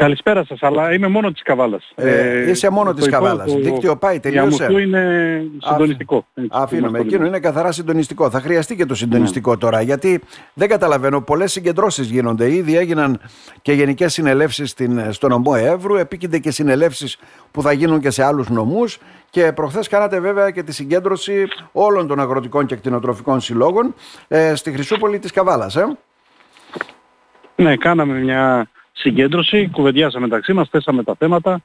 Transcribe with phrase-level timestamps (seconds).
[0.00, 1.92] Καλησπέρα σας, αλλά είμαι μόνο της Καβάλας.
[1.94, 3.54] Ε, είσαι μόνο της Καβάλας.
[3.54, 4.66] Δίκτυο πάει, τελείωσε.
[4.68, 6.26] Για είναι συντονιστικό.
[6.50, 6.98] Αφήνουμε.
[6.98, 8.30] Εκείνο είναι καθαρά συντονιστικό.
[8.30, 9.56] Θα χρειαστεί και το συντονιστικό ναι.
[9.56, 10.20] τώρα, γιατί
[10.54, 11.20] δεν καταλαβαίνω.
[11.20, 12.52] Πολλές συγκεντρώσεις γίνονται.
[12.52, 13.20] Ήδη έγιναν
[13.62, 14.74] και γενικές συνελεύσεις
[15.10, 15.96] στον νομό Εύρου.
[15.96, 17.18] Επίκυνται και συνελεύσεις
[17.50, 18.98] που θα γίνουν και σε άλλους νομούς.
[19.30, 23.94] Και προχθές κάνατε βέβαια και τη συγκέντρωση όλων των αγροτικών και κτηνοτροφικών συλλόγων
[24.28, 25.76] ε, στη Χρυσούπολη της Καβάλας.
[25.76, 25.96] Ε;
[27.56, 28.68] Ναι, κάναμε μια
[29.00, 31.62] συγκέντρωση, κουβεντιάσαμε μεταξύ μας, θέσαμε τα θέματα.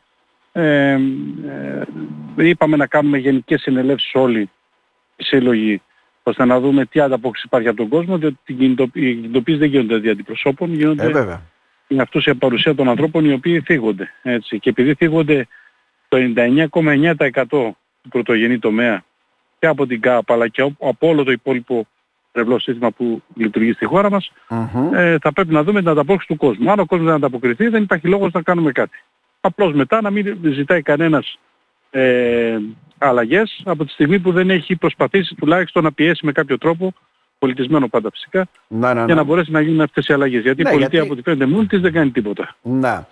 [0.52, 0.98] Ε, ε,
[2.36, 4.50] είπαμε να κάνουμε γενικές συνελεύσεις όλοι
[5.16, 5.82] οι σύλλογοι
[6.24, 10.12] ώστε να δούμε τι ανταπόκριση υπάρχει από τον κόσμο, διότι οι κινητοποίησεις δεν γίνονται δια
[10.12, 11.42] αντιπροσώπων, γίνονται ε, βέβαια.
[11.88, 14.12] είναι αυτούς η παρουσία των ανθρώπων οι οποίοι θίγονται.
[14.22, 14.60] Έτσι.
[14.60, 15.48] Και επειδή θίγονται
[16.08, 17.78] το 99,9% του
[18.10, 19.04] πρωτογενή τομέα
[19.60, 21.88] και από την ΚΑΠ αλλά και από όλο το υπόλοιπο
[22.36, 24.32] ρευλό σύστημα που λειτουργεί στη χώρα μας,
[24.94, 26.72] ε, θα πρέπει να δούμε την ανταπόκριση του κόσμου.
[26.72, 29.04] Αν ο κόσμος δεν ανταποκριθεί δεν υπάρχει λόγος να κάνουμε κάτι.
[29.42, 31.40] Απλώς μετά να μην ζητάει κανένας
[31.90, 32.58] ε,
[32.98, 36.94] αλλαγές από τη στιγμή που δεν έχει προσπαθήσει τουλάχιστον να πιέσει με κάποιο τρόπο
[37.40, 40.42] πολιτισμένο πάντα φυσικά, να, να, για να μπορέσει να γίνουν αυτές οι αλλαγές.
[40.42, 41.12] Γιατί ναι, η πολιτεία γιατί...
[41.12, 42.56] από ό,τι φαίνεται μόνη της δεν κάνει τίποτα.
[42.62, 43.08] Να.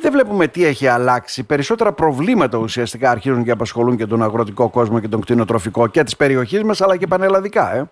[0.00, 1.44] Δεν βλέπουμε τι έχει αλλάξει.
[1.44, 6.16] Περισσότερα προβλήματα ουσιαστικά αρχίζουν και απασχολούν και τον αγροτικό κόσμο και τον κτηνοτροφικό και της
[6.16, 7.74] περιοχής μας αλλά και πανελλαδικά.
[7.74, 7.90] Ε.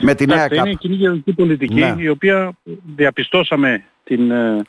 [0.00, 1.94] Με την νέα Είναι η κοινή γεωργική πολιτική ναι.
[1.98, 2.52] η οποία
[2.96, 4.62] διαπιστώσαμε την, ε,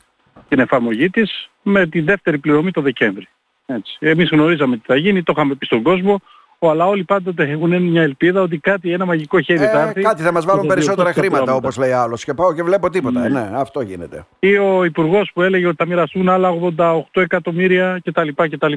[0.48, 3.28] την εφαρμογή της με τη δεύτερη πληρωμή το Δεκέμβρη.
[3.66, 3.96] Έτσι.
[3.98, 6.20] Εμείς γνωρίζαμε τι θα γίνει, το είχαμε πει στον κόσμο,
[6.68, 10.02] αλλά όλοι πάντοτε έχουν μια ελπίδα ότι κάτι, ένα μαγικό χέρι ε, θα έρθει.
[10.02, 13.20] Κάτι θα μας βάλουν περισσότερα χρήματα όπως λέει άλλος και πάω και βλέπω τίποτα.
[13.20, 13.28] Ναι.
[13.28, 14.26] ναι, αυτό γίνεται.
[14.38, 18.28] Ή ο Υπουργός που έλεγε ότι θα μοιραστούν άλλα 88 εκατομμύρια κτλ.
[18.34, 18.72] κτλ.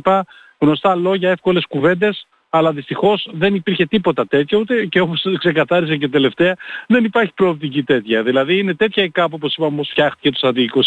[0.58, 6.10] Γνωστά λόγια, εύκολες κουβέντες αλλά δυστυχώς δεν υπήρχε τίποτα τέτοιο, ούτε και όπως ξεκαθάρισε και
[6.10, 6.56] τελευταία,
[6.88, 8.24] δεν υπάρχει προοπτική τέτοια.
[8.24, 10.80] Δηλαδή είναι τέτοια η κάπου, όπως είπαμε, όπως φτιάχτηκε το στρατηγικό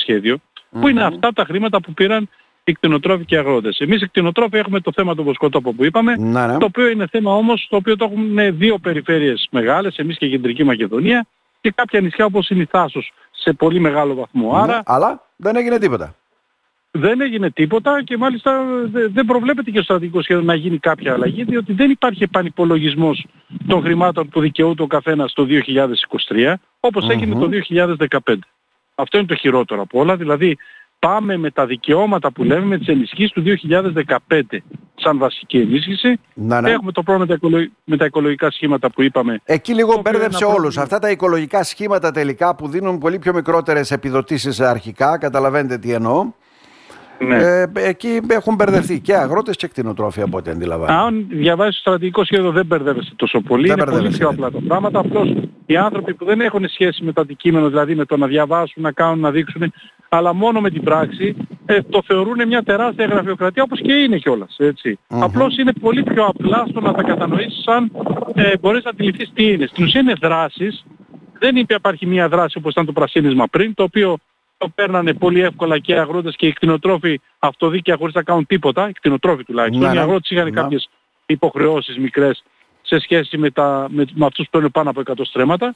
[0.70, 2.28] που είναι αυτά τα χρήματα που πήραν
[2.64, 3.78] οι κτηνοτρόφοι και οι αγρότες.
[3.78, 6.58] Εμείς οι κτηνοτρόφοι έχουμε το θέμα του βοσκοτόπου που είπαμε, ναι.
[6.58, 10.30] το οποίο είναι θέμα όμως το οποίο το έχουν δύο περιφέρειες μεγάλες, εμείς και η
[10.30, 11.26] Κεντρική Μακεδονία,
[11.60, 14.52] και κάποια νησιά όπως είναι η Θάσος σε πολύ μεγάλο βαθμό.
[14.52, 16.14] Ναι, Άρα, αλλά δεν έγινε τίποτα
[16.96, 18.64] δεν έγινε τίποτα και μάλιστα
[19.12, 23.26] δεν προβλέπεται και στο στρατηγικό σχέδιο να γίνει κάποια αλλαγή διότι δεν υπάρχει επανυπολογισμός
[23.66, 25.46] των χρημάτων που δικαιούται ο καθένας το
[26.28, 27.48] 2023 όπως έγινε το
[28.24, 28.34] 2015.
[28.94, 30.56] Αυτό είναι το χειρότερο από όλα, δηλαδή
[30.98, 33.42] πάμε με τα δικαιώματα που λέμε με τις ενισχύσεις του
[34.28, 34.40] 2015
[34.94, 36.20] σαν βασική ενίσχυση.
[36.34, 36.70] Να, ναι.
[36.70, 37.38] Έχουμε το πρόβλημα
[37.84, 39.40] με τα οικολογικά σχήματα που είπαμε.
[39.44, 40.78] Εκεί λίγο μπέρδεψε όλους.
[40.78, 46.32] Αυτά τα οικολογικά σχήματα τελικά που δίνουν πολύ πιο μικρότερες επιδοτήσεις αρχικά, καταλαβαίνετε τι εννοώ.
[47.18, 47.36] Ναι.
[47.36, 50.98] Ε, εκεί έχουν μπερδευτεί και αγρότες και κτηνοτρόφοι από ό,τι αντιλαμβάνομαι.
[50.98, 53.68] Αν διαβάσεις το στρατηγικό σχέδιο δεν μπερδεύεσαι τόσο πολύ.
[53.68, 54.98] Δεν είναι πολύ πιο απλά τα πράγματα.
[54.98, 55.34] Απλώς
[55.66, 58.92] οι άνθρωποι που δεν έχουν σχέση με το αντικείμενο, δηλαδή με το να διαβάσουν, να
[58.92, 59.72] κάνουν, να δείξουν,
[60.08, 64.56] αλλά μόνο με την πράξη, ε, το θεωρούν μια τεράστια γραφειοκρατία όπως και είναι κιόλας.
[64.58, 64.98] Έτσι.
[65.08, 65.18] Mm-hmm.
[65.22, 67.90] Απλώς είναι πολύ πιο απλά στο να τα κατανοήσεις αν
[68.34, 69.66] ε, μπορείς να αντιληφθείς τι είναι.
[69.66, 70.84] Στην ουσία είναι δράσεις.
[71.38, 74.16] Δεν υπάρχει μια δράση όπως ήταν το πρασίνισμα πριν, το οποίο
[74.58, 78.88] το παίρνανε πολύ εύκολα και οι αγρότες και οι κτηνοτρόφοι αυτοδίκαια χωρίς να κάνουν τίποτα,
[78.88, 79.82] οι κτηνοτρόφοι τουλάχιστον.
[79.82, 80.00] Ναι, οι ναι.
[80.00, 80.50] αγρότες είχαν ναι.
[80.50, 80.88] κάποιες
[81.26, 82.44] υποχρεώσεις μικρές
[82.82, 85.74] σε σχέση με, τα, με, με αυτούς που παίρνουν πάνω από 100 στρέμματα.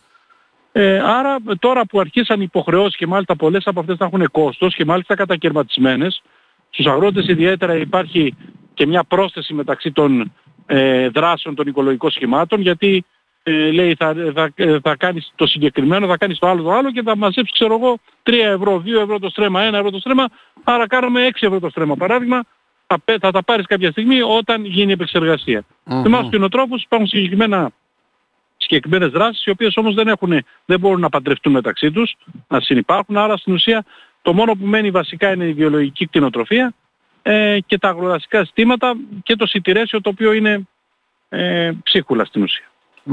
[0.73, 4.75] Ε, άρα τώρα που αρχίσαν οι υποχρεώσεις και μάλιστα πολλές από αυτές θα έχουν κόστος
[4.75, 6.23] και μάλιστα κατακαιρματισμένες,
[6.71, 8.35] στους αγρότες ιδιαίτερα υπάρχει
[8.75, 10.33] και μια πρόσθεση μεταξύ των
[10.67, 13.05] ε, δράσεων των οικολογικών σχημάτων γιατί
[13.51, 14.53] ε, λέει θα, θα,
[14.83, 17.99] θα κάνεις το συγκεκριμένο, θα κάνεις το άλλο το άλλο και θα μαζέψεις ξέρω εγώ
[18.23, 20.29] 3 ευρώ, 2 ευρώ το στρέμμα, 1 ευρώ το στρέμμα,
[20.65, 21.97] άρα κάνουμε 6 ευρώ το στρέμμα.
[21.97, 22.43] Παράδειγμα,
[22.87, 25.63] θα, θα τα πάρεις κάποια στιγμή όταν γίνει η επεξεργασία.
[25.63, 26.05] Mm-hmm.
[26.05, 27.71] Εμάς τους κοινοτρόφους υπάρχουν συγκεκριμένα
[28.57, 32.17] συγκεκριμένες δράσεις οι οποίες όμως δεν, έχουν, δεν μπορούν να παντρευτούν μεταξύ τους,
[32.49, 33.85] να συνεπάρχουν, άρα στην ουσία
[34.23, 36.75] το μόνο που μένει βασικά είναι η βιολογική κτηνοτροφία
[37.23, 40.69] ε, και τα αγροδασικά συστήματα και το σιτηρέσιο το οποίο είναι
[41.29, 42.65] ε, ψίχουλα στην ουσία.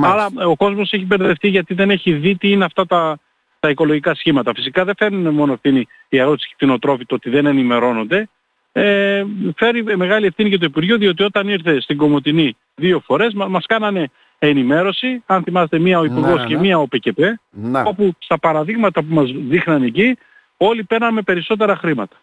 [0.02, 3.19] Άρα ο κόσμος έχει μπερδευτεί γιατί δεν έχει δει τι είναι αυτά τα,
[3.59, 4.52] τα οικολογικά σχήματα.
[4.56, 8.30] Φυσικά δεν φέρνουν μόνο ευθύνη οι αγρότες και κτηνοτρόφοι το ότι δεν ενημερώνονται.
[8.72, 9.24] Ε,
[9.56, 13.66] φέρει μεγάλη ευθύνη και το Υπουργείο διότι όταν ήρθε στην Κομωτινή δύο φορές μα, μας
[13.66, 16.62] κάνανε ενημέρωση, αν θυμάστε μία ο ναι, Υπουργός ναι, και ναι.
[16.62, 17.19] μία ο ΠΚΠ,
[17.50, 17.81] ναι.
[17.86, 20.18] όπου στα παραδείγματα που μας δείχναν εκεί
[20.57, 22.16] όλοι παίρναμε περισσότερα χρήματα.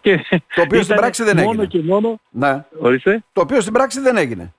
[0.00, 0.24] Και
[0.54, 1.66] το οποίο στην πράξη δεν μόνο έγινε.
[1.66, 2.20] Και μόνο...
[2.30, 2.64] Ναι.
[2.78, 3.24] Ορίστε.
[3.32, 4.54] Το οποίο στην πράξη δεν έγινε.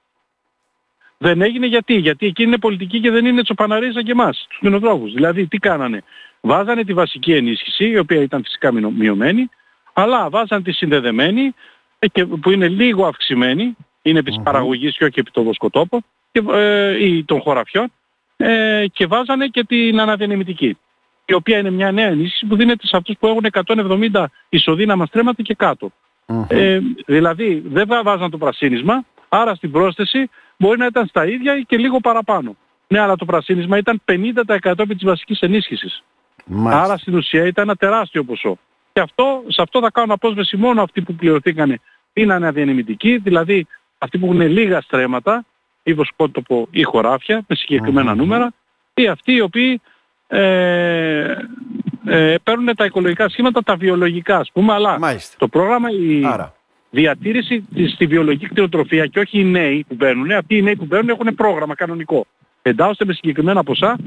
[1.23, 1.94] Δεν έγινε γιατί.
[1.94, 5.13] Γιατί εκεί είναι πολιτική και δεν είναι τσοπαναρίζα και εμάς, τους κτηνοτρόφους.
[5.13, 6.03] Δηλαδή τι κάνανε.
[6.41, 9.50] Βάζανε τη βασική ενίσχυση, η οποία ήταν φυσικά μειωμένη,
[9.94, 11.53] αλλά βάζανε τη συνδεδεμένη,
[12.00, 16.44] ε, που είναι λίγο αυξημένη, είναι επί της παραγωγής και όχι επί το βοσκοτόπο, και,
[16.53, 17.91] ε, ή των χωραφιών,
[18.38, 20.77] ε, και βάζανε και την αναδιανεμητική.
[21.25, 25.41] η οποία είναι μια νέα ενίσχυση που δίνεται σε αυτούς που έχουν 170 ισοδύναμα στρέμματα
[25.41, 25.91] και κατω
[26.47, 30.29] Ε, δηλαδή δεν θα βάζαν το πρασίνισμα, άρα στην πρόσθεση
[30.61, 32.55] μπορεί να ήταν στα ίδια ή και λίγο παραπάνω.
[32.87, 36.03] Ναι, αλλά το πρασίνισμα ήταν 50% επί της βασικής ενίσχυσης.
[36.65, 38.57] Άρα στην ουσία ήταν ένα τεράστιο ποσό.
[38.93, 41.79] Και αυτό, σε αυτό θα κάνουν απόσβεση μόνο αυτοί που πληρωθήκανε
[42.13, 43.67] είναι αδιανεμητικοί, δηλαδή
[43.97, 45.45] αυτοί που έχουν λίγα στρέμματα,
[45.83, 48.53] ή βοσκότοπο ή χωράφια με συγκεκριμενα νούμερα,
[48.93, 49.81] ή αυτοί οι οποίοι
[50.27, 51.35] ε,
[52.05, 54.99] ε, παίρνουν τα οικολογικά σχήματα, τα βιολογικά ας πούμε, αλλά
[55.37, 56.21] το πρόγραμμα, η
[56.91, 61.09] διατήρηση στη βιολογική κτηνοτροφία και όχι οι νέοι που παίρνουν, αυτοί οι νέοι που παίρνουν
[61.09, 62.25] έχουν πρόγραμμα κανονικό.
[62.61, 63.97] Εντάσσονται με συγκεκριμένα ποσά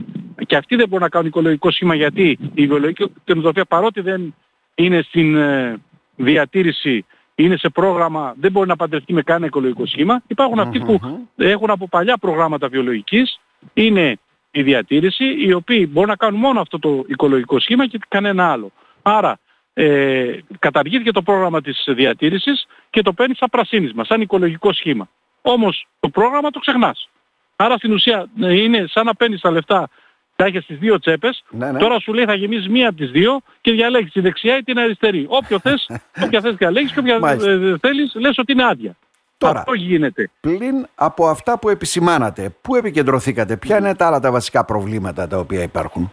[0.46, 4.34] και αυτοί δεν μπορούν να κάνουν οικολογικό σχήμα γιατί η βιολογική κτηνοτροφία παρότι δεν
[4.75, 5.76] είναι στην ε,
[6.16, 7.04] διατήρηση
[7.34, 10.22] είναι σε πρόγραμμα, δεν μπορεί να παντρευτεί με κανένα οικολογικό σχήμα.
[10.58, 11.00] αυτοί που
[11.37, 13.40] έχουν από παλιά προγράμματα βιολογικής,
[13.72, 14.19] είναι
[14.50, 18.72] η διατήρηση, οι οποίοι μπορούν να κάνουν μόνο αυτό το οικολογικό σχήμα και κανένα άλλο.
[19.02, 19.38] Άρα
[19.75, 25.09] ε, καταργήθηκε το πρόγραμμα της διατήρησης και το παίρνεις σαν πρασίνισμα, σαν οικολογικό σχήμα.
[25.43, 27.09] Όμως το πρόγραμμα το ξεχνάς.
[27.56, 29.91] Άρα στην ουσία ε, είναι σαν να παίρνεις τα λεφτά
[30.37, 31.79] τα έχεις στις δύο τσέπες, ναι, ναι.
[31.79, 34.79] τώρα σου λέει θα γεμίσεις μία από τις δύο και διαλέγεις τη δεξιά ή την
[34.79, 35.26] αριστερή.
[35.29, 35.91] Όποιο θες,
[36.25, 38.97] όποια θες διαλέγεις και όποια ε, θέλεις λες ότι είναι άδεια.
[39.38, 40.31] Τώρα, Αυτό γίνεται.
[40.41, 45.38] Πλην από αυτά που επισημάνατε, πού επικεντρωθήκατε, ποια είναι τα άλλα τα βασικά προβλήματα τα
[45.38, 46.12] οποία υπάρχουν;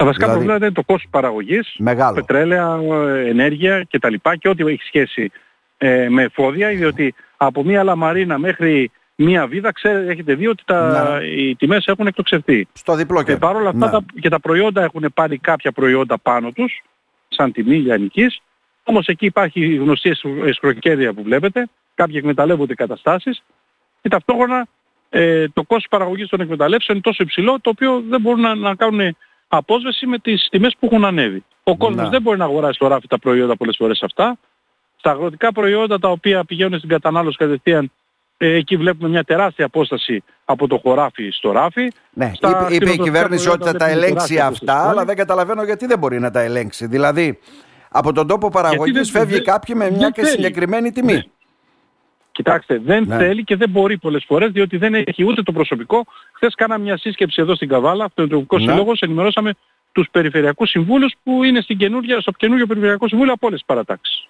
[0.00, 2.14] Τα βασικά δηλαδή, προβλήματα είναι το κόστος παραγωγής, μεγάλο.
[2.14, 2.80] πετρέλαια,
[3.26, 4.14] ενέργεια κτλ.
[4.38, 5.30] Και ό,τι έχει σχέση
[5.78, 11.18] ε, με εφόδια, διότι από μία λαμαρίνα μέχρι μία βίδα, ξέρετε, έχετε δει ότι τα,
[11.18, 11.26] ναι.
[11.26, 12.68] οι τιμές έχουν εκτοξευτεί.
[12.72, 13.32] Στο διπλό και.
[13.32, 13.92] Και παρόλα αυτά ναι.
[13.92, 16.82] τα, και τα προϊόντα έχουν πάρει κάποια προϊόντα πάνω τους,
[17.28, 18.40] σαν τιμή λιανικής.
[18.84, 20.12] Όμως εκεί υπάρχει η γνωστή
[20.44, 23.42] εσχροκέρδια που βλέπετε, κάποιοι εκμεταλλεύονται καταστάσεις
[24.02, 24.66] και ταυτόχρονα
[25.08, 28.74] ε, το κόστος παραγωγής των εκμεταλλεύσεων είναι τόσο υψηλό το οποίο δεν μπορούν να, να
[28.74, 29.16] κάνουν
[29.50, 31.44] απόσβεση με τις τιμές που έχουν ανέβει.
[31.62, 34.38] Ο κόσμος δεν μπορεί να αγοράσει στο ράφι τα προϊόντα πολλές φορές αυτά.
[34.96, 37.90] Στα αγροτικά προϊόντα τα οποία πηγαίνουν στην κατανάλωση κατευθείαν
[38.42, 41.92] ε, εκεί βλέπουμε μια τεράστια απόσταση από το χωράφι στο ράφι.
[42.12, 45.86] Ναι, Στα είπε, είπε η κυβέρνηση ότι θα τα ελέγξει αυτά, αλλά δεν καταλαβαίνω γιατί
[45.86, 46.86] δεν μπορεί να τα ελέγξει.
[46.86, 47.38] Δηλαδή,
[47.90, 51.12] από τον τόπο παραγωγής φεύγει κάποιοι με μια και συγκεκριμένη τιμή.
[51.12, 51.22] Ναι.
[52.32, 53.16] Κοιτάξτε, δεν ναι.
[53.16, 56.04] θέλει και δεν μπορεί πολλές φορές διότι δεν έχει ούτε το προσωπικό.
[56.32, 58.72] Χθες κάναμε μια σύσκεψη εδώ στην Καβάλα, αυτός το Ευρωπαϊκό ναι.
[58.72, 59.52] Σύλλογος, ενημερώσαμε
[59.92, 61.78] τους περιφερειακούς συμβούλους που είναι στην
[62.20, 64.28] στο καινούργιο περιφερειακό συμβούλιο από όλες τις παραταξεις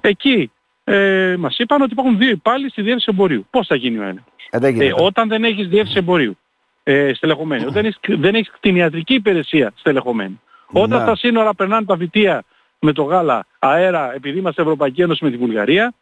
[0.00, 0.50] Εκεί
[0.84, 3.46] ε, μας είπαν ότι υπάρχουν δύο υπάλληλοι στη διεύθυνση εμπορίου.
[3.50, 4.32] Πώς θα γίνει ο έλεγχος.
[4.50, 6.38] Ε, ε, όταν δεν έχεις διεύθυνση εμπορίου
[6.82, 11.04] ε, στελεχωμένη, όταν έχεις, δεν έχεις κτηνιατρική υπηρεσία στελεχωμένη, όταν ναι.
[11.04, 12.44] στα σύνορα περνάνε τα βιτία
[12.78, 15.94] με το γάλα αέρα επειδή είμαστε Ευρωπαϊκή Ένωση με τη Βουλγαρία,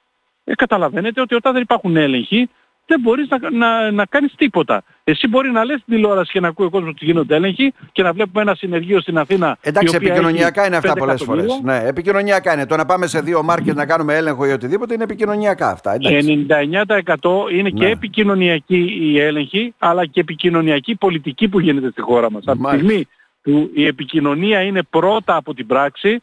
[0.51, 2.49] ε, καταλαβαίνετε ότι όταν δεν υπάρχουν έλεγχοι
[2.91, 4.83] δεν μπορείς να, να, να κάνεις τίποτα.
[5.05, 8.03] Εσύ μπορεί να λες την τηλεόραση και να ακούει ο κόσμος ότι γίνονται έλεγχοι και
[8.03, 9.59] να βλέπουμε ένα συνεργείο στην Αθήνα.
[9.61, 11.61] Εντάξει, επικοινωνιακά είναι αυτά πολλές φορές.
[11.63, 12.67] Ναι, επικοινωνιακά είναι.
[12.67, 15.95] Το να πάμε σε δύο μάρκετ να κάνουμε έλεγχο ή οτιδήποτε είναι επικοινωνιακά αυτά.
[15.95, 16.47] Εντάξει.
[16.49, 17.91] 99% είναι και ναι.
[17.91, 22.43] επικοινωνιακή η έλεγχη, αλλά και επικοινωνιακή πολιτική που γίνεται στη χώρα μας.
[22.47, 23.07] Από τη στιγμή
[23.43, 26.21] που η επικοινωνία είναι πρώτα από την πράξη,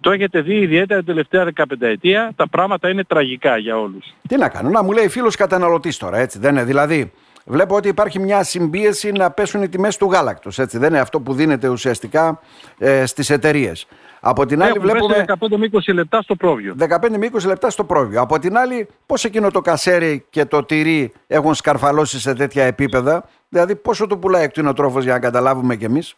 [0.00, 4.14] το έχετε δει ιδιαίτερα την τελευταία 15 ετία, τα πράγματα είναι τραγικά για όλους.
[4.28, 7.12] Τι να κάνω, να μου λέει φίλος καταναλωτής τώρα, έτσι δεν είναι; Δηλαδή,
[7.44, 11.20] βλέπω ότι υπάρχει μια συμπίεση να πέσουν οι τιμές του γάλακτος, έτσι δεν είναι αυτό
[11.20, 12.40] που δίνεται ουσιαστικά
[12.78, 13.86] ε, στις εταιρείες.
[14.20, 15.24] Από την άλλη βλέπουμε...
[15.26, 16.74] 15 με 20 λεπτά στο πρόβιο.
[16.78, 16.86] 15
[17.18, 18.20] με 20 λεπτά στο πρόβιο.
[18.20, 23.24] Από την άλλη, πώς εκείνο το κασέρι και το τυρί έχουν σκαρφαλώσει σε τέτοια επίπεδα;
[23.48, 26.14] Δηλαδή, πόσο το πουλάει εκτινοτρόφος για να καταλάβουμε κι εμείς;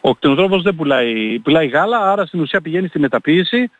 [0.00, 3.70] Ο κτηνοτρόφος δεν πουλάει, πουλάει γάλα, άρα στην ουσία πηγαίνει στη μεταποίηση.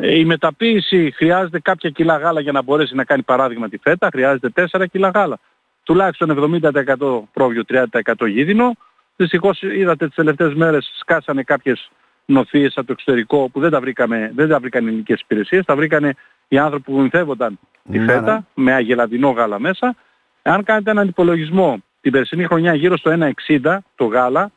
[0.00, 4.08] Ε, η μεταποίηση χρειάζεται κάποια κιλά γάλα για να μπορέσει να κάνει παράδειγμα τη φέτα,
[4.12, 5.38] χρειάζεται 4 κιλά γάλα.
[5.82, 8.72] Τουλάχιστον 70% πρόβιο, 30% γίδινο.
[9.16, 11.90] Δυστυχώς είδατε τις τελευταίες μέρες σκάσανε κάποιες
[12.24, 15.76] νοθείες από το εξωτερικό που δεν τα, βρήκαμε, δεν τα βρήκαν οι ελληνικές υπηρεσίες, τα
[15.76, 16.14] βρήκανε
[16.48, 17.58] οι άνθρωποι που βοηθεύονταν
[17.92, 18.64] τη ναι, φέτα ναι.
[18.64, 19.96] με αγελαδινό γάλα μέσα.
[20.42, 24.50] Αν κάνετε έναν υπολογισμό την περσινή χρονιά γύρω στο 1,60 το γάλα,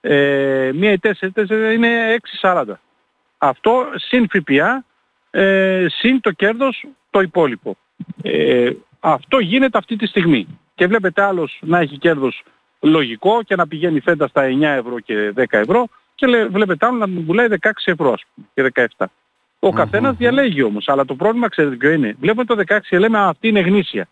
[0.00, 2.64] ε, μία ή τέσσερις, τέσσερις είναι 6,40.
[3.38, 4.84] Αυτό συν ΦΠΑ,
[5.30, 7.76] ε, συν το κέρδος το υπόλοιπο.
[8.22, 10.46] Ε, αυτό γίνεται αυτή τη στιγμή.
[10.74, 12.42] Και βλέπετε άλλος να έχει κέρδος
[12.80, 17.08] λογικό και να πηγαίνει φέτα στα 9 ευρώ και 10 ευρώ και βλέπετε άλλο να
[17.08, 19.06] μου πουλάει 16 ευρώ ας πούμε, και 17.
[19.58, 20.88] Ο mm καθένας διαλέγει όμως.
[20.88, 22.16] Αλλά το πρόβλημα ξέρετε ποιο είναι.
[22.20, 24.08] Βλέπουμε το 16 και λέμε αυτή είναι γνήσια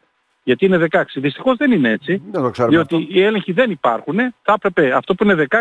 [0.48, 1.02] γιατί είναι 16.
[1.14, 2.22] Δυστυχώς δεν είναι έτσι.
[2.30, 3.06] Δεν το διότι αυτό.
[3.08, 4.16] οι έλεγχοι δεν υπάρχουν.
[4.42, 5.56] Θα έπρεπε αυτό που είναι 16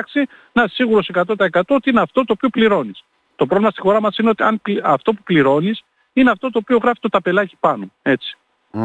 [0.51, 3.03] να είσαι σίγουρος 100% ότι είναι αυτό το οποίο πληρώνεις.
[3.35, 6.77] Το πρόβλημα στη χώρα μας είναι ότι αν αυτό που πληρώνεις είναι αυτό το οποίο
[6.77, 7.91] γράφει το ταπελάκι πάνω.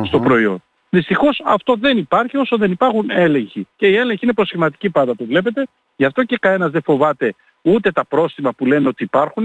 [0.04, 0.62] Στο προϊόν.
[0.90, 3.66] Δυστυχώς αυτό δεν υπάρχει όσο δεν υπάρχουν έλεγχοι.
[3.76, 5.66] Και οι έλεγχοι είναι προσχηματικοί πάντα, το βλέπετε.
[5.96, 9.44] Γι' αυτό και κανένας δεν φοβάται ούτε τα πρόστιμα που λένε ότι υπάρχουν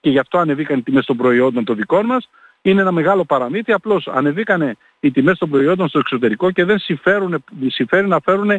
[0.00, 2.28] και γι' αυτό ανεβήκαν οι τιμές των προϊόντων των δικών μας.
[2.62, 7.44] Είναι ένα μεγάλο παραμύθι, απλώς ανεβήκαν οι τιμές των προϊόντων στο εξωτερικό και δεν συμφέρουν,
[7.66, 8.50] συμφέρει να φέρουν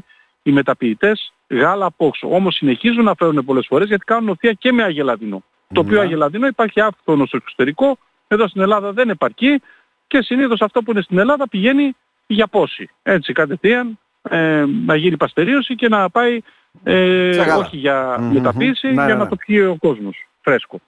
[0.44, 2.28] οι μεταποιητές γάλα από όξω.
[2.32, 5.44] Όμως συνεχίζουν να φέρουν πολλές φορές γιατί κάνουν οθεία και με αγελαδινό.
[5.74, 6.04] Το οποίο ναι.
[6.04, 9.62] αγελαδινό υπάρχει άφθονο στο εξωτερικό, εδώ στην Ελλάδα δεν επαρκεί
[10.08, 11.96] και συνήθως αυτό που είναι στην Ελλάδα πηγαίνει
[12.28, 12.90] για πόση.
[13.04, 16.42] Έτσι κατευθείαν ε, να γίνει παστερίωση και να πάει
[16.84, 20.80] ε, όχι για μεταποίηση, ναι, για ναι, να το πιει ο κόσμος φρέσκο.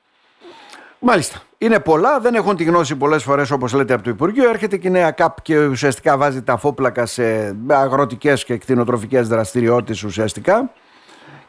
[1.00, 1.41] Μάλιστα.
[1.65, 4.50] Είναι πολλά, δεν έχουν τη γνώση πολλές φορές όπως λέτε από το Υπουργείο.
[4.50, 10.03] Έρχεται και η νέα ΚΑΠ και ουσιαστικά βάζει τα φόπλακα σε αγροτικές και κτηνοτροφικές δραστηριότητες
[10.03, 10.72] ουσιαστικά.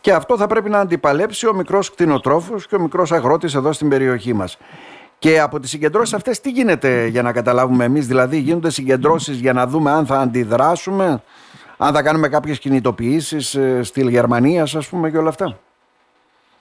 [0.01, 3.89] Και αυτό θα πρέπει να αντιπαλέψει ο μικρός κτηνοτρόφος και ο μικρός αγρότης εδώ στην
[3.89, 4.59] περιοχή μας.
[5.19, 9.53] Και από τις συγκεντρώσεις αυτές τι γίνεται για να καταλάβουμε εμείς, δηλαδή γίνονται συγκεντρώσεις για
[9.53, 11.23] να δούμε αν θα αντιδράσουμε,
[11.77, 15.59] αν θα κάνουμε κάποιες κινητοποιήσεις ε, στη Γερμανίας ας πούμε και όλα αυτά;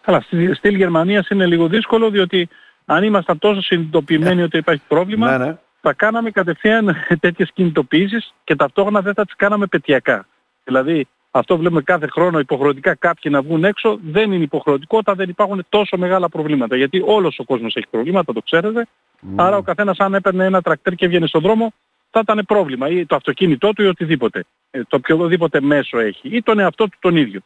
[0.06, 2.50] Καλά, στη Γερμανίας είναι λίγο δύσκολο διότι
[2.86, 5.58] αν ήμασταν τόσο συνειδητοποιημένοι ότι υπάρχει πρόβλημα, ναι, ναι.
[5.82, 10.28] θα κάναμε κατευθείαν τέτοιες κινητοποιήσεις και ταυτόχρονα δεν θα τις κάναμε πετιακά.
[10.64, 15.30] Δηλαδή αυτό βλέπουμε κάθε χρόνο υποχρεωτικά κάποιοι να βγουν έξω, δεν είναι υποχρεωτικό όταν δεν
[15.30, 16.76] υπάρχουν τόσο μεγάλα προβλήματα.
[16.76, 18.88] Γιατί όλος ο κόσμος έχει προβλήματα, το ξέρετε.
[19.20, 19.44] Ναι.
[19.44, 21.74] Άρα ο καθένας αν έπαιρνε ένα τρακτέρ και έβγαινε στον δρόμο,
[22.12, 22.90] θα ήταν πρόβλημα.
[22.90, 24.46] Ή το αυτοκίνητό του ή οτιδήποτε.
[24.72, 26.30] Ε, το οποιοδήποτε μέσο έχει.
[26.36, 27.40] Ή τον εαυτό του τον ίδιο.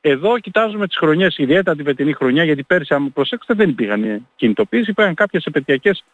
[0.00, 4.88] Εδώ κοιτάζουμε τις χρονιές, ιδιαίτερα την φετινή χρονιά, γιατί πέρσι αν προσέξετε δεν υπήρχαν κινητοποίησεις,
[4.88, 6.04] υπήρχαν κάποιες επαιτειακές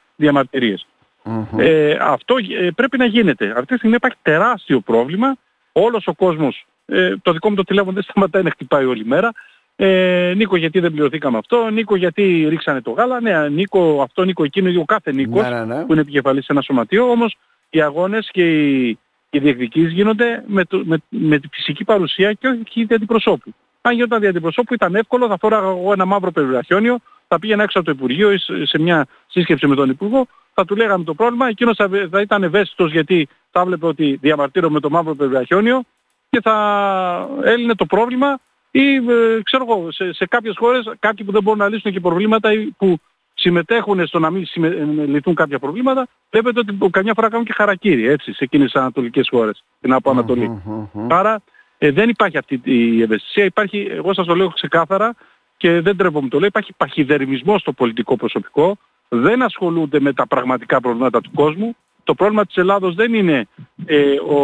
[1.56, 3.50] Ε, αυτό ε, πρέπει να γίνεται.
[3.50, 5.36] Αυτή τη στιγμή υπάρχει τεράστιο πρόβλημα.
[5.72, 9.32] Όλος ο κόσμος, ε, το δικό μου το τηλέφωνο δεν σταματάει να χτυπάει όλη μέρα.
[9.76, 14.44] Ε, Νίκο γιατί δεν πληρωθήκαμε αυτό, Νίκο γιατί ρίξανε το γάλα, ναι, Νίκο αυτό, Νίκο
[14.44, 15.84] εκείνο, ο κάθε Νίκος ναι, ναι, ναι.
[15.84, 17.36] που είναι επικεφαλής σε ένα σωματείο, όμως
[17.70, 18.98] οι αγώνες και οι,
[19.30, 23.54] οι διεκδικήσεις γίνονται με, το, με, με τη φυσική παρουσία και όχι η αντιπροσώπου.
[23.86, 26.98] Αν γινόταν δια αντιπροσώπου ήταν εύκολο, θα φοράγα εγώ ένα μαύρο περιβραχιόνιο,
[27.28, 30.76] θα πήγαινα έξω από το Υπουργείο ή σε μια σύσκεψη με τον Υπουργό, θα του
[30.76, 34.90] λέγαμε το πρόβλημα, εκείνος θα, θα ήταν ευαίσθητος γιατί θα έβλεπε ότι διαμαρτύρω με το
[34.90, 35.82] μαύρο περιβραχιόνιο
[36.30, 41.32] και θα έλυνε το πρόβλημα ή ε, ξέρω εγώ, σε, σε κάποιες χώρες κάποιοι που
[41.32, 42.98] δεν μπορούν να λύσουν και προβλήματα ή που
[43.34, 44.68] συμμετέχουν στο να μην συμμε...
[44.68, 48.80] Ε, λυθούν κάποια προβλήματα, βλέπετε ότι καμιά φορά κάνουν και χαρακτήρι έτσι, σε εκείνες τις
[48.80, 50.62] ανατολικές χώρες, την από Ανατολή.
[51.08, 51.42] Άρα
[51.86, 53.44] ε, δεν υπάρχει αυτή η ευαισθησία.
[53.44, 55.14] Υπάρχει, εγώ σας το λέω ξεκάθαρα
[55.56, 58.76] και δεν τρέπομαι το λέω, υπάρχει παχυδερμισμός στο πολιτικό προσωπικό.
[59.08, 61.76] Δεν ασχολούνται με τα πραγματικά προβλήματα του κόσμου.
[62.04, 63.46] Το πρόβλημα της Ελλάδος δεν είναι
[63.86, 64.38] ε, ο,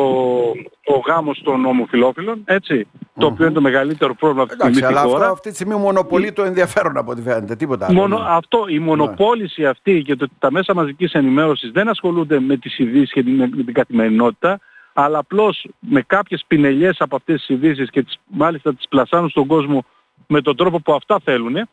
[0.84, 2.86] ο γάμος των ομοφιλόφιλων, έτσι,
[3.18, 4.84] το οποίο είναι το μεγαλύτερο πρόβλημα αυτή τη στιγμή.
[4.84, 8.00] Αλλά αυτό αυτή τη στιγμή μονοπολεί το ενδιαφέρον από ό,τι φαίνεται, τίποτα άλλο.
[8.00, 12.56] Μονο, αυτό, η μονοπόληση αυτή και το ότι τα μέσα μαζικής ενημέρωσης δεν ασχολούνται με
[12.56, 14.60] τις ειδήσεις και με την καθημερινότητα,
[15.04, 19.46] αλλά απλώς με κάποιες πινελιές από αυτές τις ειδήσεις και τις, μάλιστα τις πλασάνουν στον
[19.46, 19.84] κόσμο
[20.26, 21.68] με τον τρόπο που αυτά θέλουν,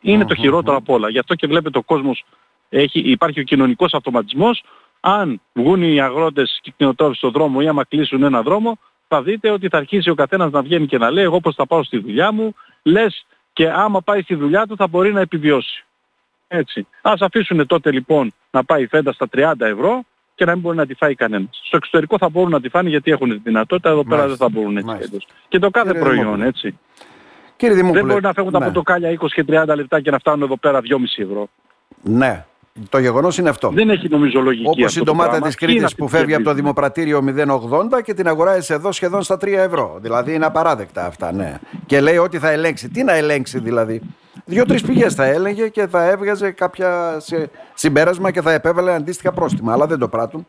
[0.00, 1.08] είναι το χειρότερο από όλα.
[1.10, 2.24] Γι' αυτό και βλέπετε ο κόσμος,
[2.68, 4.64] έχει, υπάρχει ο κοινωνικός αυτοματισμός,
[5.00, 8.78] αν βγουν οι αγρότες και οι κτηνοτρόφοι στον δρόμο ή άμα κλείσουν ένα δρόμο,
[9.08, 11.66] θα δείτε ότι θα αρχίσει ο καθένας να βγαίνει και να λέει εγώ πώς θα
[11.66, 15.84] πάω στη δουλειά μου, λες και άμα πάει στη δουλειά του θα μπορεί να επιβιώσει.
[16.48, 16.86] Έτσι.
[17.02, 20.04] Ας αφήσουν τότε λοιπόν να πάει η φέντα στα 30 ευρώ
[20.36, 21.60] και να μην μπορεί να τη φάει κανένας.
[21.62, 24.48] Στο εξωτερικό θα μπορούν να τη φάνε γιατί έχουν τη δυνατότητα, εδώ πέρα δεν θα
[24.48, 25.18] μπορούν έτσι.
[25.48, 26.78] Και το κάθε Κύριε προϊόν έτσι.
[27.56, 28.58] Κύριε δεν μπορεί να φεύγουν ναι.
[28.58, 31.48] τα πορτοκάλια 20 και 30 λεπτά και να φτάνουν εδώ πέρα 2,5 ευρώ.
[32.02, 32.44] Ναι.
[32.88, 33.68] Το γεγονός είναι αυτό.
[33.68, 34.82] Δεν έχει νομίζω λογική.
[34.82, 38.92] Όπω η ντομάτα της Κρήτης που φεύγει από το Δημοπρατήριο 0,80 και την αγοράζει εδώ
[38.92, 39.98] σχεδόν στα 3 ευρώ.
[40.00, 41.58] Δηλαδή είναι απαράδεκτα αυτά, ναι.
[41.86, 42.88] Και λέει ότι θα ελέγξει.
[42.88, 44.00] Τι να ελέγξει δηλαδή.
[44.44, 47.20] Δύο-τρεις πηγές θα έλεγε και θα έβγαζε κάποια
[47.74, 49.72] συμπέρασμα και θα επέβαλε αντίστοιχα πρόστιμα.
[49.72, 50.46] Αλλά δεν το πράττουν.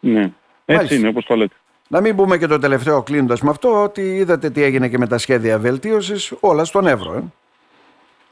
[0.00, 0.20] Ναι.
[0.20, 0.32] Έτσι
[0.66, 0.94] Μάλιστα.
[0.94, 1.54] είναι όπως το λέτε.
[1.88, 5.06] Να μην πούμε και το τελευταίο κλείνοντας με αυτό ότι είδατε τι έγινε και με
[5.06, 7.14] τα σχέδια βελτίωσης, όλα στον Εύρο.
[7.14, 7.22] Ε.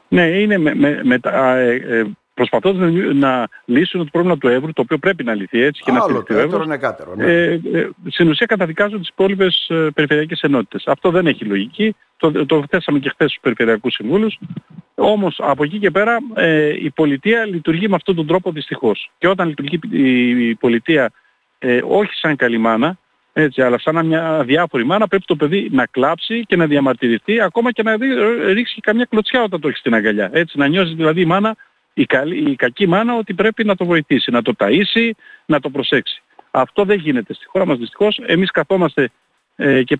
[0.07, 4.73] Ναι, είναι με, με, με τα, ε, ε, προσπαθώντας να λύσουν το πρόβλημα του Εύρου,
[4.73, 7.25] το οποίο πρέπει να λυθεί έτσι και Άλλο, να λυθεί το είναι κάτω, ναι.
[7.25, 10.83] ε, ε, στην ουσία καταδικάζουν τις υπόλοιπες ε, περιφερειακές ενότητες.
[10.87, 11.95] Αυτό δεν έχει λογική.
[12.17, 14.37] Το, το θέσαμε και χθες στους περιφερειακούς συμβούλους.
[14.95, 19.11] Όμως από εκεί και πέρα ε, η πολιτεία λειτουργεί με αυτόν τον τρόπο δυστυχώς.
[19.17, 21.11] Και όταν λειτουργεί η, η πολιτεία
[21.59, 22.97] ε, όχι σαν καλή μάνα,
[23.33, 27.71] έτσι, αλλά σαν μια διάφορη μάνα πρέπει το παιδί να κλάψει και να διαμαρτυρηθεί ακόμα
[27.71, 30.29] και να δει, ε, ρίξει καμιά κλωτσιά όταν το έχει στην αγκαλιά.
[30.33, 31.55] Έτσι, να νιώσει δηλαδή η μάνα
[31.97, 35.09] η, καλή, η κακή μάνα ότι πρέπει να το βοηθήσει, να το ταΐσει,
[35.45, 36.21] να το προσέξει.
[36.51, 38.19] Αυτό δεν γίνεται στη χώρα μας δυστυχώς.
[38.25, 39.09] Εμείς καθόμαστε
[39.55, 39.97] ε, και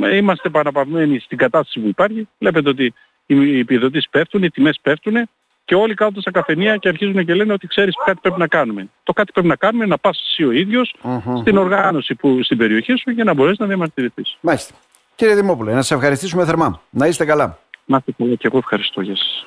[0.00, 2.28] ε, είμαστε παραπαυμένοι στην κατάσταση που υπάρχει.
[2.38, 2.94] Βλέπετε ότι
[3.26, 5.28] οι επιδοτήσεις πέφτουν, οι τιμές πέφτουν
[5.64, 8.88] και όλοι κάθονται στα καφενεία και αρχίζουν και λένε ότι ξέρεις κάτι πρέπει να κάνουμε.
[9.02, 10.94] Το κάτι πρέπει να κάνουμε είναι να πας εσύ ο ίδιος
[11.40, 14.36] στην οργάνωση που στην περιοχή σου για να μπορέσεις να διαμαρτυρηθείς.
[14.40, 14.74] Μάλιστα.
[15.14, 16.82] Κύριε Δημόπουλε, να σε ευχαριστήσουμε θερμά.
[16.90, 17.58] Να είστε καλά.
[17.84, 19.00] Να είστε καλά και εγώ ευχαριστώ.
[19.00, 19.46] Γεια σας.